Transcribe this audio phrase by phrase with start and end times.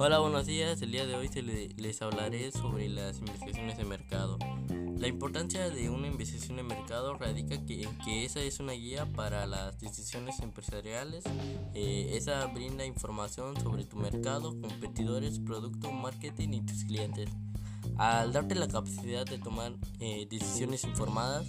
[0.00, 0.80] Hola, buenos días.
[0.80, 1.28] El día de hoy
[1.76, 4.38] les hablaré sobre las investigaciones de mercado.
[4.96, 7.66] La importancia de una investigación de mercado radica en
[7.98, 11.24] que esa es una guía para las decisiones empresariales.
[11.74, 17.28] Eh, esa brinda información sobre tu mercado, competidores, producto, marketing y tus clientes.
[17.96, 21.44] Al darte la capacidad de tomar eh, decisiones informadas,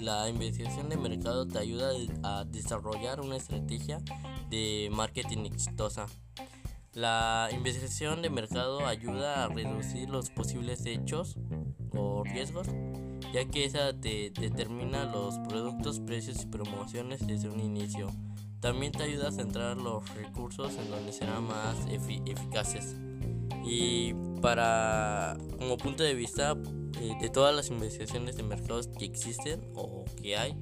[0.00, 1.92] la investigación de mercado te ayuda
[2.24, 4.02] a desarrollar una estrategia
[4.50, 6.06] de marketing exitosa.
[6.94, 11.36] La investigación de mercado ayuda a reducir los posibles hechos
[11.92, 12.68] o riesgos,
[13.32, 18.06] ya que esa te determina los productos, precios y promociones desde un inicio.
[18.60, 22.94] También te ayuda a centrar los recursos en donde serán más eficaces.
[23.66, 26.56] Y para, como punto de vista
[27.00, 30.54] eh, de todas las investigaciones de mercados que existen o que hay,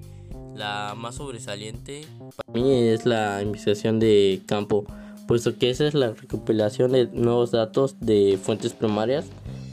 [0.55, 2.07] la más sobresaliente
[2.37, 4.87] para mí es la investigación de campo
[5.27, 9.27] puesto que esa es la recopilación de nuevos datos de fuentes primarias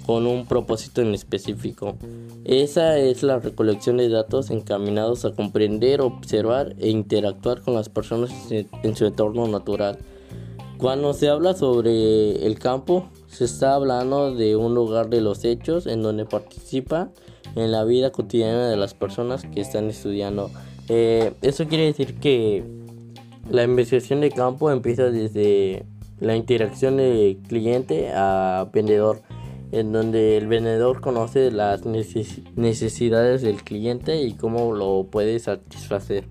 [0.05, 1.95] con un propósito en específico.
[2.43, 8.31] Esa es la recolección de datos encaminados a comprender, observar e interactuar con las personas
[8.49, 9.99] en su entorno natural.
[10.79, 15.85] Cuando se habla sobre el campo, se está hablando de un lugar de los hechos
[15.85, 17.09] en donde participa
[17.55, 20.49] en la vida cotidiana de las personas que están estudiando.
[20.87, 22.63] Eh, eso quiere decir que
[23.49, 25.85] la investigación de campo empieza desde
[26.19, 29.21] la interacción de cliente a vendedor,
[29.71, 36.25] en donde el vendedor conoce las necesidades del cliente y cómo lo puede satisfacer.